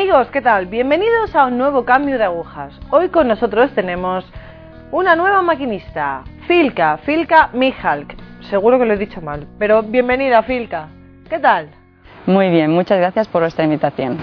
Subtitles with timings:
[0.00, 0.64] Amigos, ¿qué tal?
[0.64, 2.72] Bienvenidos a un nuevo cambio de agujas.
[2.88, 4.24] Hoy con nosotros tenemos
[4.92, 8.16] una nueva maquinista, Filka, Filka Mihalk.
[8.48, 10.88] Seguro que lo he dicho mal, pero bienvenida Filka.
[11.28, 11.68] ¿Qué tal?
[12.24, 14.16] Muy bien, muchas gracias por vuestra invitación.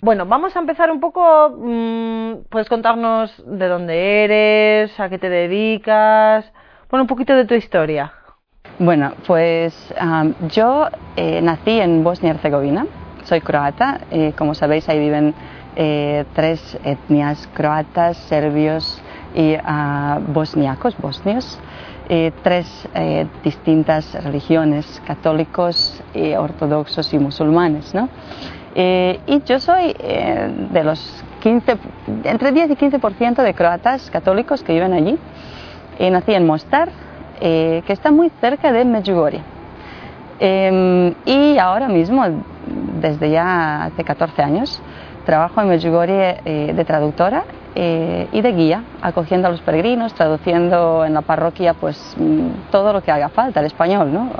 [0.00, 1.50] Bueno, vamos a empezar un poco.
[1.56, 6.44] mmm, Puedes contarnos de dónde eres, a qué te dedicas.
[6.90, 8.14] Bueno, un poquito de tu historia.
[8.78, 12.86] Bueno, pues am, yo eh, nací en Bosnia y Herzegovina,
[13.24, 15.34] soy croata, eh, como sabéis ahí viven
[15.76, 19.02] eh, tres etnias, croatas, serbios
[19.34, 21.58] y ah, bosniacos, bosnios,
[22.42, 26.02] tres eh, distintas religiones, católicos,
[26.38, 28.08] ortodoxos y musulmanes, ¿no?
[28.74, 31.76] Y yo soy de los 15,
[32.24, 35.18] entre 10 y 15% de croatas católicos que viven allí.
[35.98, 36.90] Nací en Mostar,
[37.40, 39.40] eh, que está muy cerca de Medjugorje.
[40.40, 42.24] Eh, y ahora mismo,
[43.00, 44.80] desde ya hace 14 años,
[45.28, 47.42] trabajo en Medjugorje eh, de traductora
[47.74, 52.94] eh, y de guía, acogiendo a los peregrinos, traduciendo en la parroquia pues mm, todo
[52.94, 54.30] lo que haga falta, el español, ¿no?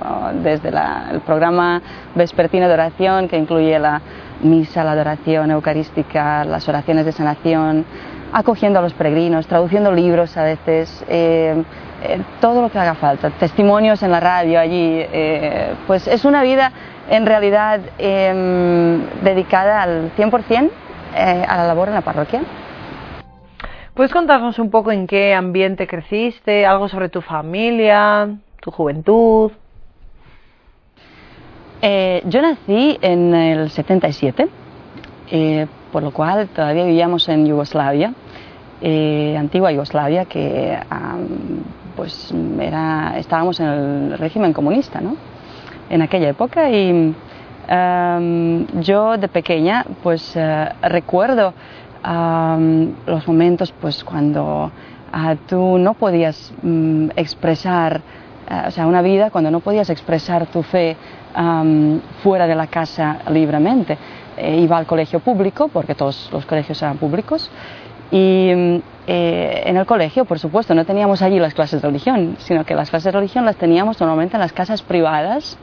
[0.42, 1.82] desde la- el programa
[2.14, 4.00] vespertino de oración que incluye la
[4.42, 7.84] misa, la adoración eucarística, las oraciones de sanación,
[8.32, 11.62] acogiendo a los peregrinos, traduciendo libros a veces, eh,
[12.02, 15.04] eh, todo lo que haga falta, testimonios en la radio allí,
[15.86, 16.72] pues es una vida
[17.10, 20.70] en realidad em, dedicada al 100%
[21.14, 22.42] eh, a la labor en la parroquia.
[23.94, 28.28] ¿Puedes contarnos un poco en qué ambiente creciste, algo sobre tu familia,
[28.60, 29.50] tu juventud?
[31.82, 34.48] Eh, yo nací en el 77,
[35.30, 38.14] eh, por lo cual todavía vivíamos en Yugoslavia,
[38.80, 41.26] eh, antigua Yugoslavia, que am,
[41.96, 45.16] pues era, estábamos en el régimen comunista, ¿no?
[45.90, 47.14] En aquella época y
[47.68, 51.54] am, yo de pequeña pues eh, recuerdo
[52.02, 54.70] am, los momentos pues cuando
[55.12, 58.00] ah, tú no podías mm, expresar
[58.50, 60.96] eh, o sea, una vida cuando no podías expresar tu fe
[61.34, 63.98] am, fuera de la casa libremente.
[64.36, 67.50] Eh, iba al colegio público, porque todos los colegios eran públicos,
[68.10, 68.76] y mm,
[69.10, 72.74] eh, en el colegio, por supuesto, no teníamos allí las clases de religión, sino que
[72.74, 75.58] las clases de religión las teníamos normalmente en las casas privadas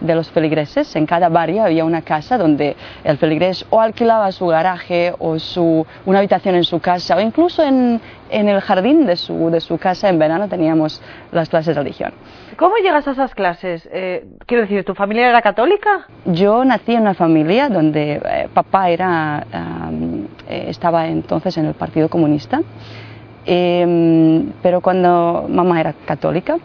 [0.00, 0.96] de los feligreses.
[0.96, 2.74] En cada barrio había una casa donde
[3.04, 7.62] el feligrés o alquilaba su garaje o su, una habitación en su casa o incluso
[7.62, 8.00] en,
[8.30, 11.00] en el jardín de su, de su casa en verano teníamos
[11.30, 12.12] las clases de religión.
[12.56, 13.88] ¿Cómo llegas a esas clases?
[13.92, 16.06] Eh, quiero decir, ¿tu familia era católica?
[16.26, 20.11] Yo nací en una familia donde eh, papá era, am,
[20.52, 22.60] eh, estaba entonces en el Partido Comunista,
[23.46, 26.58] em, pero cuando mamá era católica,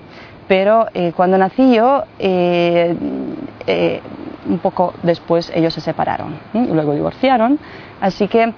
[0.45, 2.93] pero eh, cuando nací yo, eh,
[4.49, 7.59] un poco después ellos se separaron, y luego divorciaron,
[8.01, 8.53] así que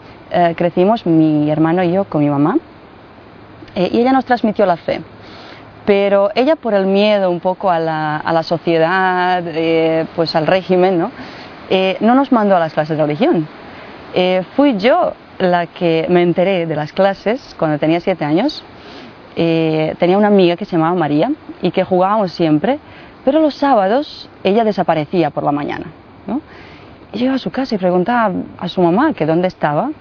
[0.56, 2.58] crecimos mi hermano y yo con mi mamá,
[3.76, 5.02] y ella nos transmitió la fe.
[5.86, 9.44] Pero ella por el miedo un poco a la, a la sociedad,
[10.16, 11.12] pues al régimen, ¿no?
[12.02, 13.48] No nos mandó a las clases de religión.
[14.14, 18.64] Eh, fui yo la que me enteré de las clases cuando tenía siete años.
[19.36, 21.32] Eh, tenía una amiga que se llamaba María
[21.62, 22.80] y que jugábamos siempre,
[23.24, 25.86] pero los sábados ella desaparecía por la mañana.
[26.28, 26.42] ¿no?
[27.14, 29.92] Yo a su casa y preguntaba a su mamá que dónde estaba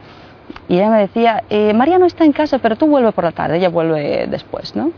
[0.69, 3.33] y ella me decía, eh, María no está en casa, pero tú vuelve por la
[3.33, 4.91] tarde, ella vuelve después, ¿no?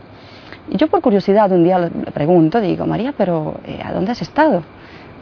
[0.69, 4.11] Y yo por curiosidad un día le le pregunto, digo, María, pero eh, ¿a dónde
[4.11, 4.63] has estado?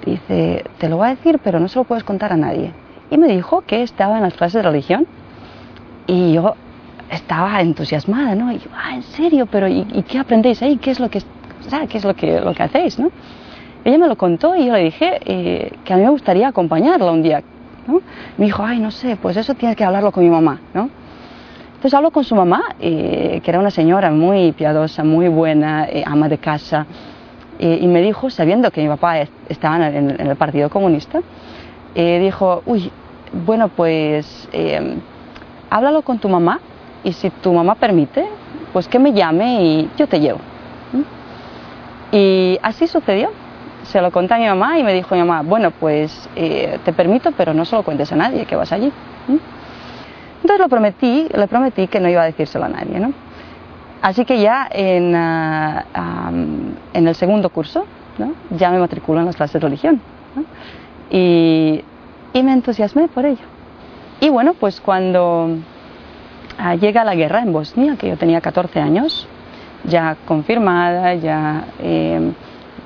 [0.06, 2.72] Dice, te lo voy a decir, pero no se lo puedes contar a nadie.
[3.10, 5.08] Y me dijo que estaba en las clases de religión.
[6.08, 6.56] Y yo
[7.12, 8.52] estaba entusiasmada, ¿no?
[8.52, 9.46] Y yo, ah, ¿en serio?
[9.48, 10.78] Pero ¿y, y qué aprendéis ahí?
[10.78, 13.10] ¿Qué es lo que, o sea, ¿qué es lo que, lo que hacéis, no?
[13.84, 17.12] Ella me lo contó y yo le dije eh, que a mí me gustaría acompañarla
[17.12, 17.42] un día,
[17.88, 18.02] ¿no?
[18.38, 20.90] Me dijo, ay, no sé, pues eso tienes que hablarlo con mi mamá, ¿no?
[21.70, 26.04] Entonces hablo con su mamá, eh, que era una señora muy piadosa, muy buena, eh,
[26.06, 26.86] ama de casa,
[27.58, 30.70] eh, y me dijo, sabiendo que mi papá es- estaba en el, en el Partido
[30.70, 31.20] Comunista,
[31.96, 32.92] eh, dijo, uy,
[33.46, 34.98] bueno, pues eh,
[35.70, 36.60] háblalo con tu mamá
[37.04, 38.26] y si tu mamá permite,
[38.74, 40.40] pues que me llame y yo te llevo.
[42.12, 43.32] Y así sucedió.
[43.84, 46.94] Se lo conté a mi mamá y me dijo mi mamá, bueno, pues eh, te
[46.94, 48.92] permito, pero no se lo cuentes a nadie que vas allí.
[50.42, 53.14] Entonces lo prometí, le prometí que no iba a decírselo a nadie, ¿no?
[54.02, 55.86] Así que ya en, ah,
[56.94, 57.86] en el segundo curso,
[58.52, 60.02] ya me matriculo en las clases de religión.
[61.10, 61.84] Y,
[62.34, 63.46] y me entusiasmé por ello.
[64.22, 65.50] Y bueno, pues cuando
[66.58, 69.28] ah, llega la guerra en Bosnia, que yo tenía 14 años,
[69.86, 71.64] ya confirmada, ya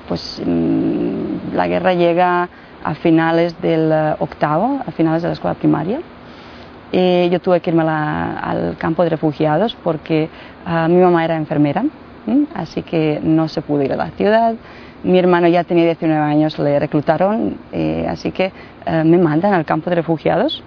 [0.06, 2.48] pues mm, la guerra llega
[2.84, 6.00] a finales del octavo, a finales de la escuela primaria.
[6.92, 10.28] yo tuve que irme al campo de refugiados porque
[10.64, 11.84] ah, mi mamá era enfermera,
[12.54, 14.54] así que no se pudo ir a la ciudad.
[15.04, 18.52] Mi hermano ya tenía 19 años, le reclutaron, eh, así que
[18.86, 20.64] eh, me mandan al campo de refugiados.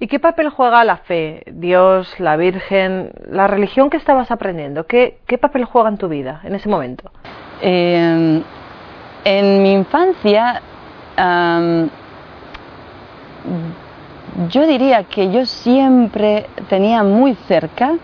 [0.00, 4.86] ¿Y qué papel juega la fe, Dios, la Virgen, la religión que estabas aprendiendo?
[4.86, 7.10] ¿Qué, qué papel juega en tu vida en ese momento?
[7.60, 8.42] Em,
[9.24, 10.60] en mi infancia,
[14.50, 17.94] yo diría que yo siempre tenía muy cerca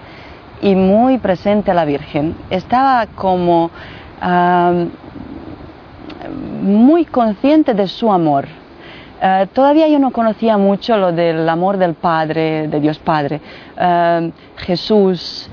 [0.62, 2.34] y muy presente a la Virgen.
[2.50, 3.70] Estaba como
[6.62, 8.46] muy consciente de su amor.
[9.20, 13.40] Eh, todavía yo no conocía mucho lo del amor del Padre, de Dios Padre,
[14.56, 15.48] Jesús.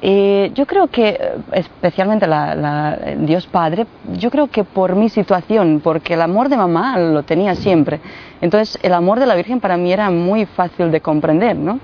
[0.00, 1.18] yo creo que,
[1.52, 6.98] especialmente la, Dios Padre, yo creo que por mi situación, porque el amor de mamá
[6.98, 8.00] lo tenía siempre.
[8.40, 11.80] Entonces, el amor de la Virgen para mí era muy fácil de comprender, ¿no?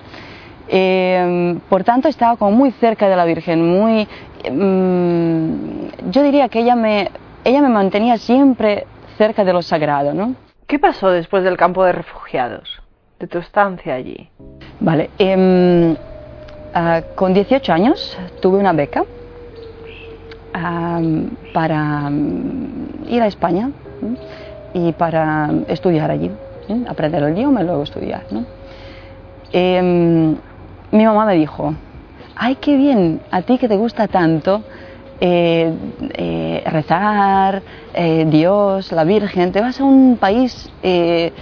[0.69, 4.09] Eh, por tanto, estaba como muy cerca de la Virgen, muy...
[4.51, 7.11] Mm, yo diría que ella me,
[7.45, 10.35] ella me mantenía siempre cerca de lo sagrado, ¿no?
[10.67, 12.83] ¿Qué pasó después del campo de refugiados,
[13.21, 14.29] de tu estancia allí?
[14.81, 15.11] Vale,
[16.75, 19.05] ah, con 18 años tuve una beca
[21.53, 23.71] para mm, ir a España
[24.73, 26.31] y para estudiar allí,
[26.89, 28.25] aprender el idioma y luego estudiar.
[28.31, 28.45] ¿no?
[29.53, 30.37] Em,
[30.95, 31.75] mi mamá me dijo,
[32.37, 34.63] ay, qué bien, a ti que te gusta tanto
[35.21, 35.73] eh,
[36.13, 37.63] eh, rezar,
[37.93, 41.33] eh, Dios, la Virgen, te vas a un país de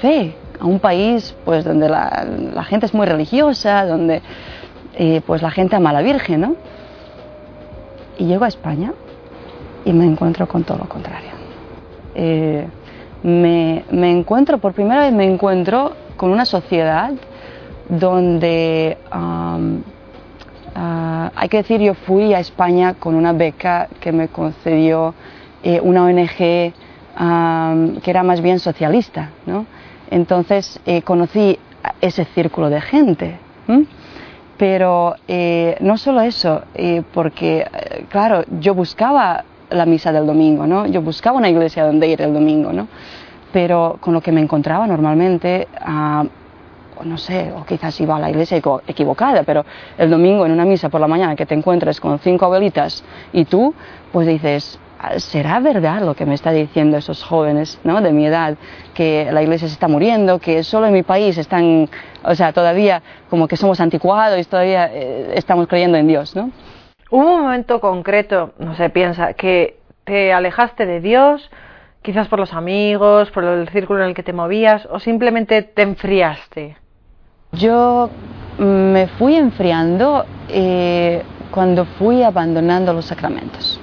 [0.00, 4.22] fe, a un país pues donde la, gente es muy religiosa, donde
[5.24, 6.56] pues la gente ama a la Virgen, ¿no?
[8.18, 8.92] Y llego a España
[9.84, 11.30] y me encuentro con todo lo contrario.
[13.22, 17.12] me, me encuentro, por primera vez me encuentro con una sociedad
[17.88, 19.58] donde, ah,
[21.34, 25.14] hay que decir, yo fui a España con una beca que me concedió
[25.62, 29.30] eh, una ONG que era más bien socialista.
[29.46, 29.64] ¿no?
[30.10, 31.58] Entonces eh, conocí
[32.02, 33.38] ese círculo de gente.
[34.58, 36.64] Pero eh, no solo eso,
[37.14, 37.66] porque,
[38.10, 40.86] claro, yo buscaba la misa del domingo, ¿no?
[40.86, 42.88] Yo buscaba una iglesia donde ir el domingo, ¿no?
[43.52, 46.24] Pero con lo que me encontraba normalmente, ah,
[47.04, 49.64] no sé, o quizás iba a la iglesia equivocada, pero
[49.96, 53.02] el domingo en una misa por la mañana que te encuentres con cinco abuelitas
[53.32, 53.74] y tú,
[54.12, 54.78] pues dices,
[55.16, 58.00] ¿será verdad lo que me está diciendo esos jóvenes ¿no?
[58.00, 58.56] de mi edad,
[58.94, 61.88] que la iglesia se está muriendo, que solo en mi país están,
[62.22, 66.50] o sea, todavía como que somos anticuados y todavía eh, estamos creyendo en Dios, ¿no?
[67.10, 71.50] Hubo un momento concreto, no sé, piensa, que te alejaste de Dios,
[72.02, 75.82] quizás por los amigos, por el círculo en el que te movías, o simplemente te
[75.82, 76.76] enfriaste?
[77.52, 78.10] Yo
[78.58, 83.80] me fui enfriando eh, cuando fui abandonando los sacramentos.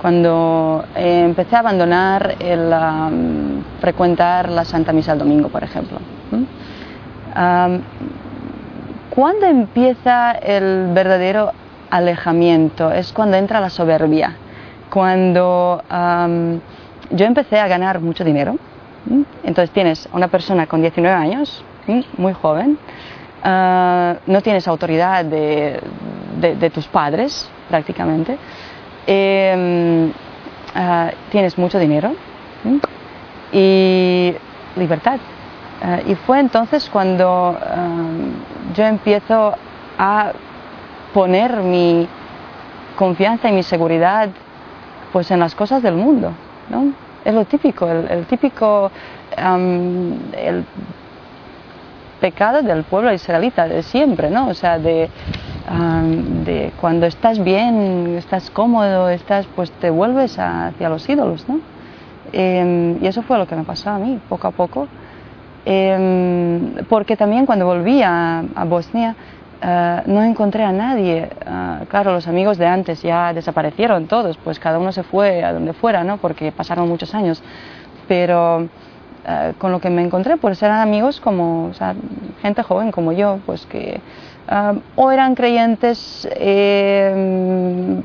[0.00, 5.98] Cuando eh, empecé a abandonar el frecuentar la Santa Misa el domingo, por ejemplo.
[9.10, 11.52] ¿Cuándo empieza el verdadero
[11.90, 12.90] alejamiento?
[12.90, 14.36] Es cuando entra la soberbia,
[14.88, 15.82] cuando
[17.10, 18.56] yo empecé a ganar mucho dinero.
[19.42, 21.64] Entonces tienes una persona con 19 años,
[22.16, 22.78] muy joven,
[23.42, 25.80] ah, no tienes autoridad de,
[26.72, 28.36] tus padres prácticamente,
[29.06, 30.12] em,
[30.74, 32.14] ah, tienes mucho dinero
[33.52, 34.34] y
[34.76, 35.18] libertad.
[35.82, 37.58] Ah, y fue entonces cuando
[38.74, 39.54] yo empiezo
[39.98, 40.32] a
[41.14, 42.06] poner mi
[42.96, 44.28] confianza y mi seguridad
[45.10, 46.32] pues en las cosas del mundo.
[47.24, 48.90] Es lo típico, el, típico
[49.36, 50.64] el
[52.20, 54.48] pecado del pueblo israelita de siempre, ¿no?
[54.48, 55.08] O sea, de,
[56.44, 61.60] de cuando estás bien, estás cómodo, estás, pues te vuelves hacia los ídolos, ¿no?
[62.32, 64.88] Em, y eso fue lo que me pasó a mí, poco a poco.
[65.64, 69.14] Em, porque también cuando volví a, a Bosnia,
[69.62, 71.28] eh, no encontré a nadie.
[71.28, 75.52] Eh, claro, los amigos de antes ya desaparecieron todos, pues cada uno se fue a
[75.52, 76.16] donde fuera, ¿no?
[76.16, 77.42] Porque pasaron muchos años.
[78.08, 78.68] Pero
[79.26, 81.94] eh, con lo que me encontré, pues eran amigos como, o sea,
[82.40, 84.00] gente joven como yo, pues que
[84.96, 86.28] o eran creyentes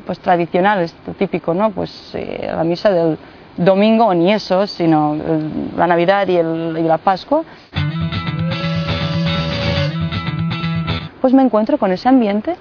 [0.06, 1.72] pues tradicionales, típico, ¿no?
[1.72, 3.18] Pues la misa del
[3.58, 5.18] domingo, ni eso, sino
[5.76, 7.42] la Navidad y la Pascua.
[11.26, 12.56] Pues me encuentro con ese ambiente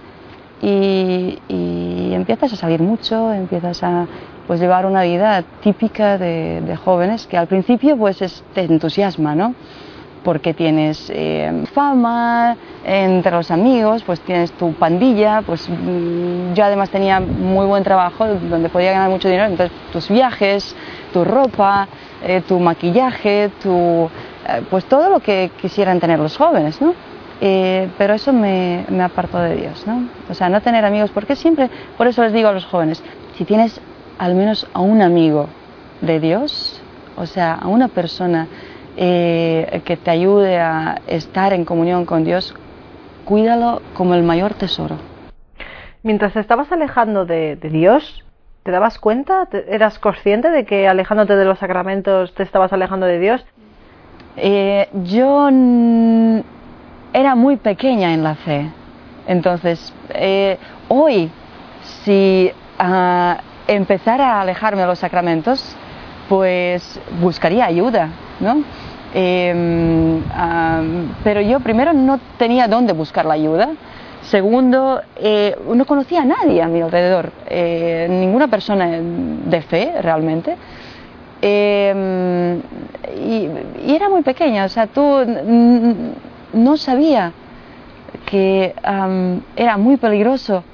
[0.62, 1.38] y,
[2.14, 4.06] empiezas a salir mucho, empiezas a
[4.46, 9.54] pues llevar una vida típica de, jóvenes que al principio pues es, te entusiasma, ¿no?
[10.24, 12.56] porque tienes eh, fama
[12.86, 18.26] entre los amigos, pues tienes tu pandilla, pues mm, yo además tenía muy buen trabajo
[18.26, 20.74] donde podía ganar mucho dinero, entonces tus viajes,
[21.12, 21.86] tu ropa,
[22.22, 24.08] eh, tu maquillaje, tu,
[24.48, 26.94] eh, pues todo lo que quisieran tener los jóvenes, ¿no?
[27.40, 30.08] Pero eso me, me apartó de Dios, ¿no?
[30.30, 33.02] O sea, no tener amigos, porque siempre, por eso les digo a los jóvenes,
[33.36, 33.80] si tienes
[34.18, 35.48] al menos a un amigo
[36.00, 36.80] de Dios,
[37.16, 38.48] o sea, a una persona
[38.96, 42.54] eh, que te ayude a estar en comunión con Dios,
[43.24, 44.96] cuídalo como el mayor tesoro.
[46.02, 48.24] Mientras te estabas alejando de, Dios,
[48.62, 49.48] ¿te dabas cuenta?
[49.68, 53.44] ¿Eras consciente de que alejándote de los sacramentos te estabas alejando de Dios?
[54.36, 55.48] Eh, yo
[57.14, 58.68] era muy pequeña en la fe.
[59.26, 61.30] Entonces, eh, hoy,
[62.02, 63.34] si uh,
[63.68, 65.76] empezara a alejarme de los sacramentos,
[66.28, 68.08] pues buscaría ayuda,
[68.40, 68.62] ¿no?
[69.14, 70.20] Em,
[71.22, 73.70] pero yo primero no tenía dónde buscar la ayuda.
[74.22, 80.56] Segundo, eh, no conocía a nadie a mi alrededor, eh, ninguna persona de fe realmente.
[81.40, 82.58] Em,
[83.24, 83.48] y,
[83.86, 85.02] era muy pequeña, o sea, tú
[86.54, 87.32] no sabía
[88.26, 88.74] que
[89.56, 90.64] era muy peligroso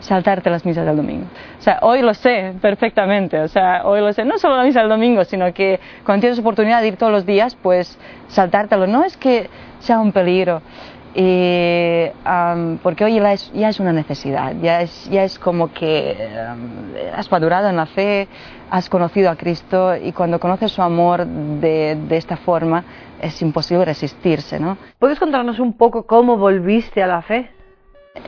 [0.00, 1.26] saltarte las misas del domingo.
[1.58, 4.80] O sea, hoy lo sé perfectamente, o sea, hoy lo sé, no solo la misa
[4.80, 8.86] del domingo, sino que cuando tienes oportunidad de ir todos los días, pues saltártelo.
[8.86, 10.60] No es que sea un peligro,
[12.82, 13.20] porque hoy
[13.54, 16.28] ya es, una necesidad, ya es, ya es como que
[17.16, 18.28] has madurado en la fe,
[18.70, 22.84] has conocido a Cristo y cuando conoces su amor de esta forma
[23.24, 24.76] es imposible resistirse, ¿no?
[24.98, 27.50] ¿Puedes contarnos un poco cómo volviste a la fe?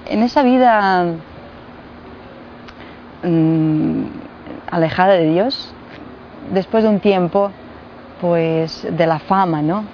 [0.07, 1.17] En esa vida
[3.23, 4.05] Mm,
[4.71, 5.73] alejada de Dios,
[6.53, 7.51] después de un tiempo,
[8.21, 9.85] pues de la fama, ¿no?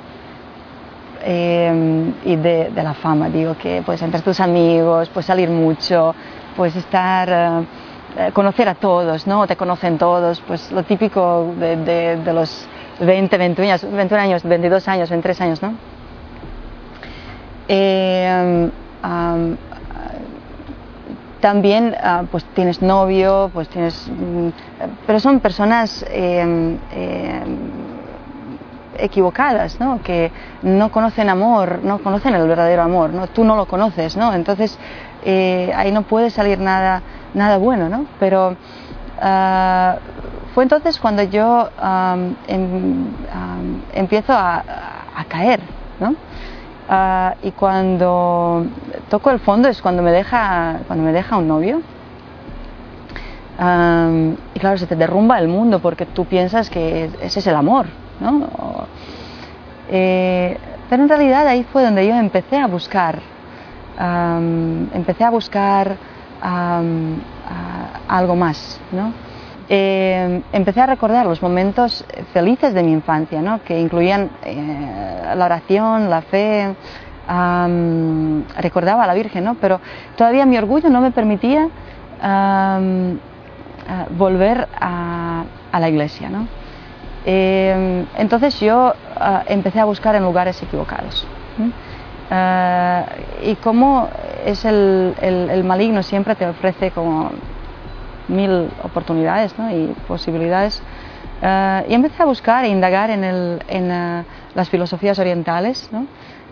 [1.24, 6.14] Em, y de, la fama, digo que pues entre tus amigos, pues salir mucho,
[6.56, 7.64] pues estar,
[8.18, 9.46] eh, conocer a todos, ¿no?
[9.46, 11.76] Te conocen todos, pues lo típico de,
[12.16, 12.68] de, los
[13.00, 15.74] 20, 21 años, 21 años, 22 años, 23 años, ¿no?
[17.68, 18.70] Eh,
[21.42, 24.08] también ah, pues tienes novio, pues tienes...
[24.08, 24.48] Mm,
[25.06, 27.56] pero son personas em, em,
[28.96, 30.00] equivocadas, ¿no?
[30.02, 30.30] Que
[30.62, 33.26] no conocen amor, no conocen el verdadero amor, ¿no?
[33.26, 34.32] Tú no lo conoces, ¿no?
[34.32, 34.78] Entonces
[35.24, 37.02] eh, ahí no puede salir nada,
[37.34, 38.06] nada bueno, ¿no?
[38.20, 38.56] Pero
[39.20, 39.96] ah,
[40.54, 41.70] fue entonces cuando yo
[42.46, 43.06] em,
[43.94, 44.64] empiezo a,
[45.28, 45.60] caer,
[46.00, 46.14] ¿no?
[46.88, 48.66] Ah, y cuando
[49.08, 51.80] toco el fondo es cuando me deja, cuando me deja un novio.
[54.54, 57.86] y claro, se te derrumba el mundo porque tú piensas que ese es el amor,
[58.20, 58.48] ¿no?
[59.90, 60.58] Eh,
[60.90, 63.20] pero en realidad ahí fue donde yo empecé a buscar,
[64.92, 65.96] empecé a buscar
[68.08, 69.31] algo más, ¿no?
[69.68, 76.10] Eh, empecé a recordar los momentos felices de mi infancia, que incluían eh, la oración,
[76.10, 76.74] la fe,
[78.58, 79.80] recordaba a la Virgen, pero
[80.16, 81.68] todavía mi orgullo no me permitía
[84.10, 86.30] volver a, la iglesia.
[87.24, 88.94] Eh, entonces yo
[89.46, 91.26] empecé a buscar en lugares equivocados.
[93.42, 94.08] Y como
[94.44, 97.30] es el, el maligno siempre te ofrece como
[98.28, 100.82] mil oportunidades y posibilidades.
[101.42, 104.24] Eh, y empecé a buscar e indagar en, el, en eh,
[104.54, 105.90] las filosofías orientales.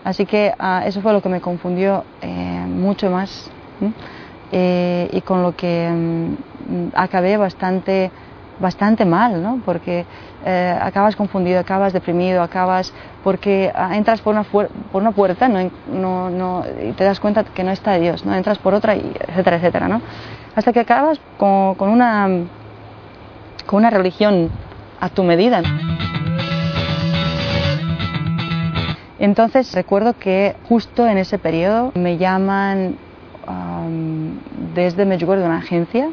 [0.03, 2.03] Así que eh, eso fue lo que me confundió
[2.67, 3.49] mucho más
[4.51, 8.11] y con lo que mm, acabé bastante,
[8.61, 9.61] bastante mal, ¿no?
[9.65, 10.05] porque
[10.81, 15.49] acabas confundido, acabas deprimido, acabas porque entras por una, por puerta
[16.81, 18.33] y te das cuenta que no está Dios, ¿no?
[18.33, 19.87] entras por otra, y etcétera, etcétera.
[19.87, 20.01] ¿no?
[20.55, 22.27] hasta que acabas con, con, una,
[23.65, 24.49] con una religión
[24.99, 25.61] a tu medida.
[29.19, 32.97] Entonces recuerdo que justo en ese periodo me llaman
[34.73, 36.09] desde Medjugorje de una agencia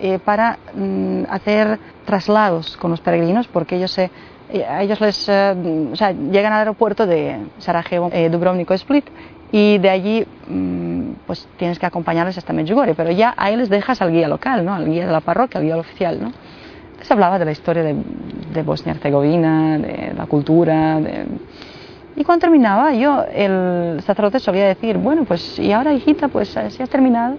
[0.00, 4.10] eh, para mm, hacer traslados con los peregrinos porque ellos se
[4.68, 9.06] a ellos les eh, o sea, llegan al aeropuerto de Sarajevo, eh, Dubrovnik o Split
[9.52, 14.02] y de allí mm, pues tienes que acompañarles hasta Medjugorje, pero ya ahí les dejas
[14.02, 14.74] al guía local, ¿no?
[14.74, 16.20] al guía de la parroquia, al guía oficial.
[16.20, 16.32] ¿no?
[17.08, 17.94] Hablaba de la historia de,
[18.52, 21.26] de Bosnia-Herzegovina, de la cultura, de,
[22.16, 26.82] Y cuando terminaba, yo, el sacerdote solía decir, bueno, pues, y ahora hijita, pues si
[26.82, 27.36] has terminado,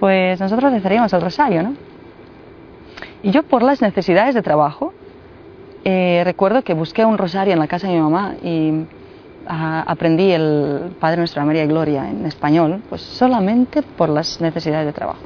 [0.00, 1.74] pues nosotros rezaríamos el rosario, ¿no?
[3.22, 4.94] Y yo por las necesidades de trabajo,
[5.84, 8.86] eh, recuerdo que busqué un rosario en la casa de mi mamá y
[9.46, 14.86] ah, aprendí el Padre Nuestra María y Gloria en español, pues solamente por las necesidades
[14.86, 15.20] de trabajo.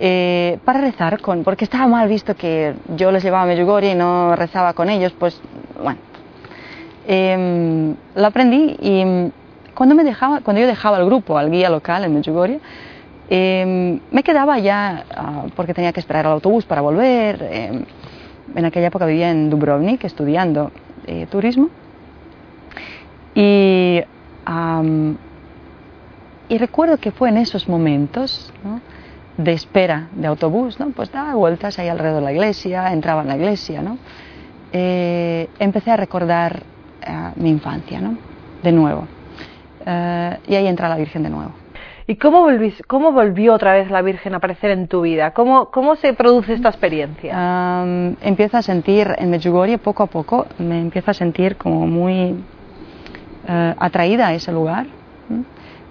[0.00, 3.94] Eh, para rezar con, porque estaba mal visto que yo les llevaba a Medjugorje y
[3.94, 5.40] no rezaba con ellos, pues
[5.82, 5.98] bueno,
[7.06, 9.32] em, lo aprendí y
[9.74, 12.60] cuando, me dejaba, cuando yo dejaba el grupo al guía local en Medjugorje,
[13.30, 17.84] em, me quedaba ya, ah, porque tenía que esperar al autobús para volver, em,
[18.54, 20.70] en aquella época vivía en Dubrovnik estudiando
[21.06, 21.70] eh, turismo
[23.34, 24.04] y,
[26.58, 28.52] recuerdo que fue en esos momentos,
[29.36, 33.36] de espera de autobús, pues daba vueltas ahí alrededor de la iglesia, entraba en la
[33.36, 33.80] iglesia.
[34.72, 36.64] Eh, empecé a recordar
[37.00, 38.00] eh, mi infancia,
[38.62, 39.06] de nuevo.
[39.86, 41.52] Eh, y ahí entra la Virgen de nuevo.
[42.10, 42.46] ¿Y cómo,
[42.86, 45.32] cómo volvió otra vez la Virgen a aparecer en tu vida?
[45.32, 47.84] ¿Cómo, cómo se produce esta experiencia?
[48.22, 52.34] empiezo a sentir en Medjugorje poco a poco, me empiezo a sentir como muy
[53.46, 54.86] atraída a ese lugar.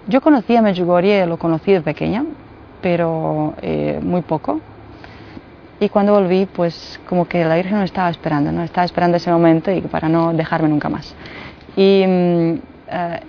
[0.08, 2.24] Yo conocí a Medjugorje, lo conocí de pequeña,
[2.82, 4.60] pero eh, muy poco.
[5.78, 9.30] Y cuando volví, pues como que la Virgen no estaba esperando, no estaba esperando ese
[9.30, 11.14] momento y para no dejarme nunca más.
[11.76, 12.54] Y mm,
[12.90, 13.20] eh,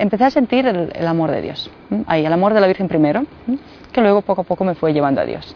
[0.00, 1.70] empecé a sentir el, amor de Dios,
[2.06, 3.24] ahí el amor de la Virgen primero,
[3.92, 5.54] que luego poco a poco me fue llevando a Dios.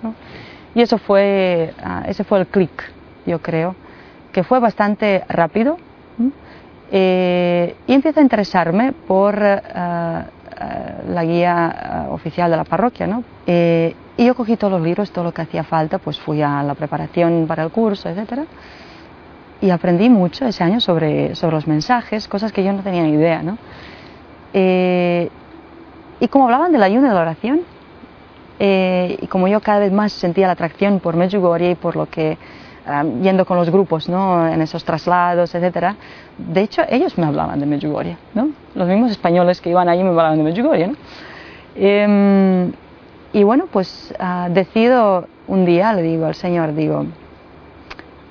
[0.74, 2.92] Y eso fue, ah, ese fue el clic,
[3.26, 3.74] yo creo,
[4.32, 5.78] que fue bastante rápido.
[6.90, 13.24] Eh, y empiezo a interesarme por la guía oficial de la parroquia, ¿no?
[13.46, 16.62] Eh, y yo cogí todos los libros, todo lo que hacía falta, pues fui a
[16.62, 18.44] la preparación para el curso, etcétera,
[19.60, 23.12] y aprendí mucho ese año sobre, sobre los mensajes, cosas que yo no tenía ni
[23.12, 23.58] idea, ¿no?
[24.54, 25.28] Eh,
[26.20, 27.60] y como hablaban del ayuno y de la oración,
[28.60, 32.06] eh, y como yo cada vez más sentía la atracción por Medjugorje y por lo
[32.06, 32.38] que,
[32.86, 34.48] ah, yendo con los grupos, ¿no?
[34.48, 35.96] En esos traslados, etcétera,
[36.38, 38.50] de hecho ellos me hablaban de Medjugorje, ¿no?
[38.76, 40.94] Los mismos españoles que iban allí me hablaban de Medjugorje, ¿no?
[41.74, 42.72] Em,
[43.32, 47.06] y bueno, pues uh, decido un día, le digo al Señor, digo,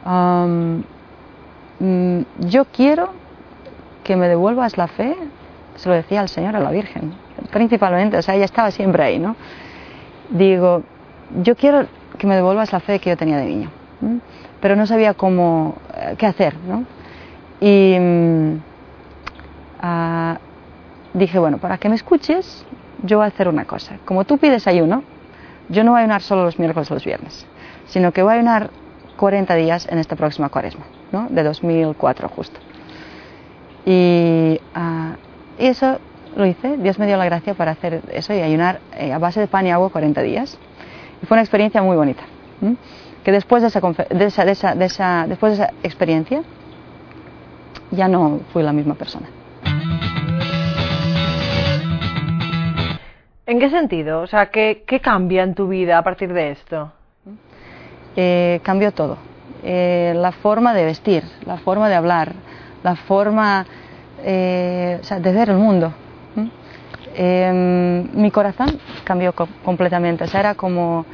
[0.06, 0.80] mm,
[2.48, 3.10] yo quiero
[4.06, 5.18] que me devuelvas la fe,
[5.84, 7.14] se lo decía al Señor, a la Virgen,
[7.52, 9.36] principalmente, o sea, ella estaba siempre ahí, ¿no?
[10.30, 10.82] Digo,
[11.44, 13.70] yo quiero que me devuelvas la fe que yo tenía de niño,
[14.62, 16.86] pero no sabía cómo, eh, qué hacer, ¿no?
[17.60, 17.98] Y
[19.84, 20.38] uh,
[21.14, 22.66] dije, bueno, para que me escuches,
[23.04, 23.98] yo voy a hacer una cosa.
[24.06, 25.04] Como tú pides ayuno,
[25.68, 27.46] yo no voy a ayunar solo los miércoles o los viernes,
[27.88, 28.70] sino que voy a ayunar
[29.18, 31.28] 40 días en esta próxima cuaresma, ¿no?
[31.30, 32.60] de 2004 justo.
[33.86, 36.00] Y, uh, y, eso
[36.36, 39.40] lo hice, Dios me dio la gracia para hacer eso y ayunar eh, a base
[39.40, 40.58] de pan y agua 40 días.
[41.22, 42.24] Y fue una experiencia muy bonita.
[43.24, 46.44] Que después de esa, de esa, de esa, de esa, después de esa experiencia
[47.92, 49.28] ya no fui la misma persona.
[53.46, 54.22] ¿En qué sentido?
[54.22, 56.92] O sea, ¿qué, qué cambia en tu vida a partir de esto?
[58.16, 59.18] Eh, cambió todo.
[59.64, 62.34] Eh, la forma de vestir, la forma de hablar,
[62.84, 63.66] la forma
[64.24, 65.94] eh, o sea, de ver el mundo.
[67.16, 69.34] Em, mi corazón cambió
[69.64, 70.24] completamente.
[70.24, 71.06] O sea, era como.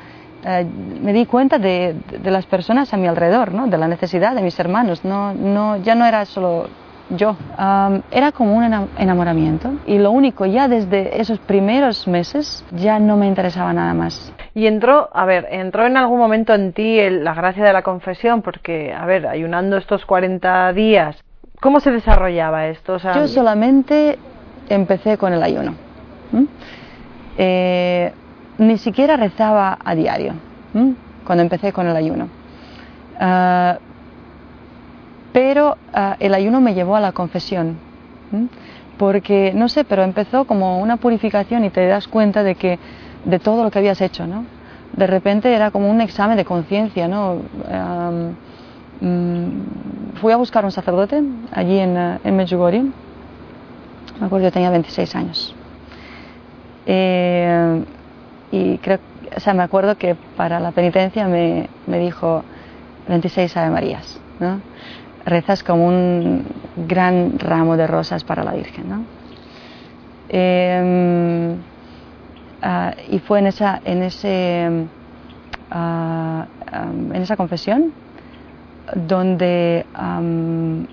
[0.45, 0.65] Eh,
[1.01, 3.67] me di cuenta de, de, las personas a mi alrededor, ¿no?
[3.67, 5.03] de la necesidad de mis hermanos.
[5.03, 6.69] No, no, ya no era solo
[7.09, 7.35] yo.
[8.11, 13.27] era como un enamoramiento y lo único, ya desde esos primeros meses ya no me
[13.27, 14.33] interesaba nada más.
[14.53, 18.41] Y entró, a ver, entró en algún momento en ti la gracia de la confesión,
[18.41, 21.23] porque, a ver, ayunando estos 40 días,
[21.59, 22.97] ¿cómo se desarrollaba esto?
[22.97, 24.17] yo solamente
[24.69, 25.73] empecé con el ayuno.
[27.37, 28.11] Eh,
[28.57, 30.33] ni siquiera rezaba a diario
[31.25, 32.27] cuando empecé con el ayuno.
[33.19, 33.77] Ah,
[35.31, 37.77] pero uh, el ayuno me llevó a la confesión,
[38.97, 42.79] porque, no sé, pero empezó como una purificación y te das cuenta de que
[43.25, 44.45] de todo lo que habías hecho, ¿no?
[44.93, 47.33] De repente era como un examen de conciencia, ¿no?
[47.33, 48.33] Um,
[48.99, 52.83] fui a buscar un sacerdote allí en, uh, en Medjugorje,
[54.19, 55.55] me acuerdo yo tenía 26 años.
[56.85, 57.83] Eh,
[58.51, 58.99] y creo,
[59.35, 62.43] o sea, me acuerdo que para la penitencia me, me dijo
[63.07, 64.19] 26 Ave Marías,
[65.25, 66.45] rezas como un
[66.87, 68.89] gran ramo de rosas para la Virgen.
[68.89, 69.03] ¿no?
[70.29, 71.55] Eh,
[72.61, 74.69] uh, y fue en esa, en, ese,
[75.71, 77.93] uh, um, en esa confesión
[78.95, 80.85] donde um,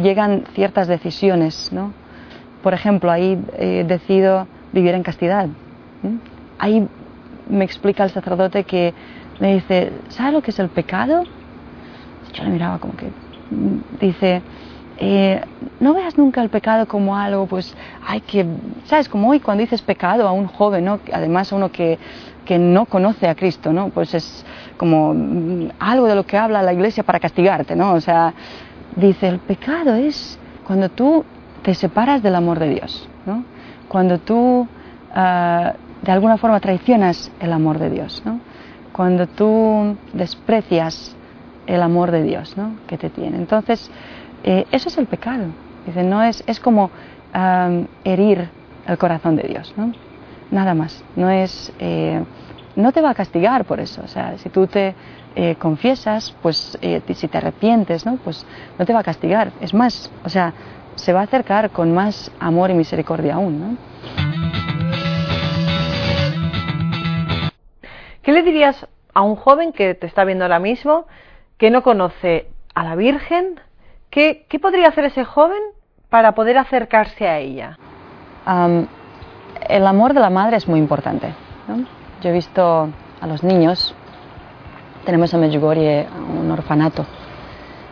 [0.00, 1.92] llegan ciertas decisiones, ¿no?
[2.62, 5.48] Por ejemplo, ahí eh, decido vivir en castidad.
[6.58, 6.86] Ahí
[7.48, 8.94] me explica el sacerdote que
[9.40, 11.24] me dice, ¿sabes lo que es el pecado?
[12.32, 14.42] Yo le miraba como que, mm, dice,
[14.98, 15.40] eh,
[15.80, 17.74] no veas nunca el pecado como algo, pues
[18.06, 18.46] hay que,
[18.84, 19.08] ¿sabes?
[19.08, 21.00] Como hoy cuando dices pecado a un joven, ¿no?
[21.12, 21.98] Además a uno que,
[22.44, 23.88] que no conoce a Cristo, ¿no?
[23.88, 24.44] Pues es
[24.82, 27.92] como mm, algo de lo que habla la iglesia para castigarte, ¿no?
[27.92, 28.34] O sea,
[28.96, 31.24] dice, el pecado es cuando tú
[31.62, 33.44] te separas del amor de Dios, ¿no?
[33.86, 34.66] Cuando tú
[35.14, 38.40] ah, de alguna forma traicionas el amor de Dios, ¿no?
[38.92, 41.14] Cuando tú desprecias
[41.68, 42.72] el amor de Dios, ¿no?
[42.88, 43.36] Que te tiene.
[43.36, 43.88] Entonces,
[44.42, 45.44] eh, eso es el pecado.
[45.86, 46.90] Dice, no es, es como
[48.02, 48.48] herir
[48.88, 49.92] el corazón de Dios, ¿no?
[50.50, 51.04] Nada más.
[51.14, 52.20] No es, eh,
[52.76, 54.02] no te va a castigar por eso.
[54.04, 54.94] O sea, si tú te
[55.34, 58.16] eh, confiesas, pues si te arrepientes, ¿no?
[58.16, 58.46] Pues
[58.78, 59.52] no te va a castigar.
[59.60, 60.52] Es más, o sea,
[60.94, 63.76] se va a acercar con más amor y misericordia aún, ¿no?
[68.22, 71.06] ¿Qué le dirías a un joven que te está viendo ahora mismo,
[71.58, 73.60] que no conoce a la Virgen?
[74.10, 75.60] ¿Qué, podría hacer ese joven
[76.08, 77.78] para poder acercarse a ella?
[79.68, 81.32] el amor de la madre es muy importante.
[82.22, 82.88] Yo he visto
[83.20, 83.96] a los niños,
[85.04, 86.06] tenemos en Medjugorje
[86.40, 87.04] un orfanato,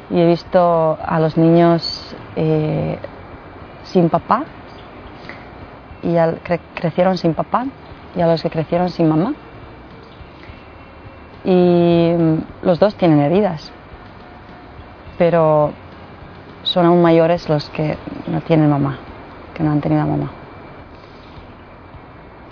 [0.09, 2.97] y he visto a los niños eh,
[3.83, 4.45] sin papá,
[6.05, 6.15] y
[6.75, 7.67] crecieron sin papá,
[8.15, 9.35] y a los que crecieron sin mamá.
[11.45, 12.13] Y
[12.63, 13.73] los dos tienen heridas,
[15.19, 15.73] pero
[16.63, 18.97] son aún mayores los que no tienen mamá,
[19.55, 20.31] que no han tenido mamá.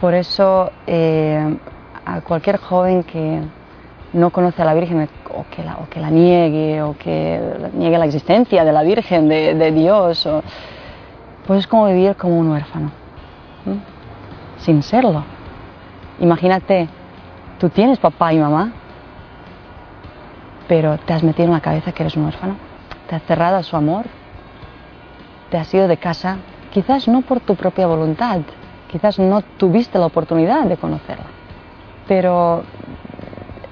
[0.01, 1.57] Por eso eh,
[2.05, 3.41] a cualquier joven que
[4.13, 7.41] no conoce a la Virgen o que la, o que la niegue o que
[7.75, 10.29] niegue la existencia de la Virgen, de, Dios,
[11.47, 12.91] pues es como vivir como un huérfano,
[14.59, 15.25] sin serlo.
[16.21, 16.89] Imagínate
[17.59, 18.71] Tú tienes papá y mamá,
[20.69, 22.55] pero te has metido en la cabeza que eres un huérfano.
[23.09, 24.05] Te has cerrado a su amor.
[25.51, 26.37] Te has ido de casa,
[26.71, 28.41] quizás no por tu propia voluntad,
[28.88, 31.27] quizás no tuviste la oportunidad de conocerla.
[32.07, 32.64] Pero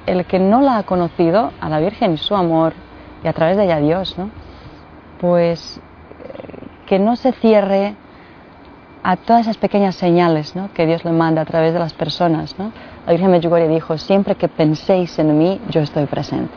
[0.07, 2.75] el que no la ha conocido, a la Virgen y su amor,
[3.25, 4.31] y a través de ella Dios, ¿no?
[5.21, 7.97] pues eh, que no se cierre
[9.03, 12.59] a todas esas pequeñas señales que Dios le manda a través de las personas.
[12.59, 12.73] ¿no?
[13.07, 16.53] La Virgen Medjugorje dijo, siempre que penséis en mí, yo estoy presente.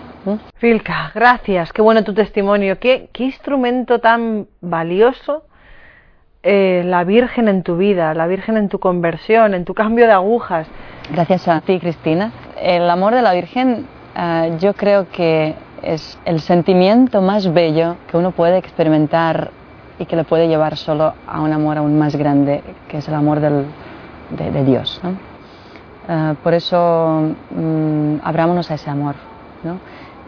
[0.56, 5.44] Filka, gracias, qué bueno tu testimonio, qué instrumento tan valioso
[6.42, 10.14] eh, la Virgen en tu vida, la Virgen en tu conversión, en tu cambio de
[10.14, 10.68] agujas.
[11.12, 12.32] Gracias a ti, Cristina.
[12.62, 18.18] El amor de la Virgen eh, yo creo que es el sentimiento más bello que
[18.18, 19.52] uno puede experimentar
[19.98, 23.16] y que le puede llevar solo a un amor aún más grande, que es el
[23.16, 25.02] amor de, Dios.
[26.08, 29.16] Eh, por eso mm, abrámonos a ese amor.
[29.64, 29.78] ¿no?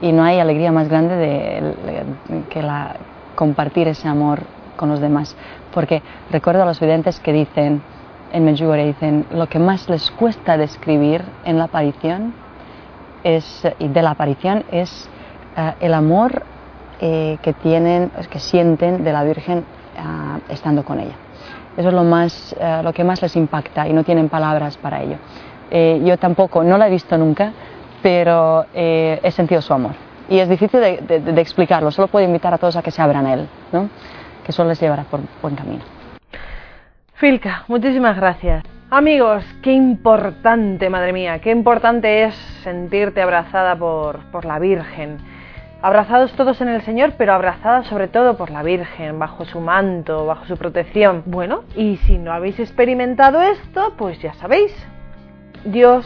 [0.01, 2.03] Y no hay alegría más grande de,
[2.49, 2.95] que la,
[3.35, 4.41] compartir ese amor
[4.81, 5.37] con los demás.
[5.71, 7.83] Porque recuerdo a los videntes que dicen,
[8.33, 12.33] en Medjugorje dicen, lo que más les cuesta describir en la aparición
[13.23, 13.45] es,
[13.77, 15.07] y de la aparición es
[15.55, 16.43] eh, el amor
[16.99, 19.63] eh, que tienen, que sienten de la Virgen
[19.99, 21.15] ah, estando con ella.
[21.77, 25.03] Eso es lo, más, eh, lo que más les impacta y no tienen palabras para
[25.03, 25.17] ello.
[25.69, 27.53] Eh, yo tampoco, no la he visto nunca,
[28.01, 29.93] pero he sentido su amor.
[30.31, 33.33] Y es difícil de, explicarlo, solo puedo invitar a todos a que se abran a
[33.33, 33.89] él, ¿no?
[34.55, 35.83] Que les llevará por buen camino.
[37.15, 38.63] Filka, muchísimas gracias.
[38.89, 45.19] Amigos, qué importante, madre mía, qué importante es sentirte abrazada por, por la Virgen
[45.81, 50.25] abrazados todos en el Señor, pero abrazadas sobre todo por la Virgen, bajo su manto,
[50.25, 51.23] bajo su protección.
[51.25, 54.73] Bueno, y si no habéis experimentado esto, pues ya sabéis,
[55.65, 56.05] Dios,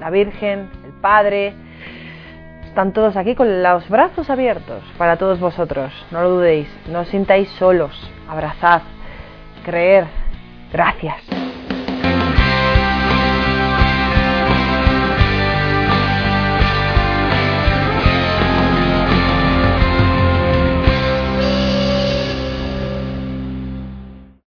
[0.00, 1.54] la Virgen, el Padre,
[2.76, 5.90] están todos aquí con los brazos abiertos para todos vosotros.
[6.10, 7.90] No lo dudéis, no os sintáis solos,
[8.28, 8.82] abrazad,
[9.64, 10.04] creer.
[10.70, 11.45] Gracias.